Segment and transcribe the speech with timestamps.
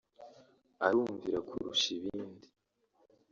[0.87, 2.47] arumvira kurusha ibindi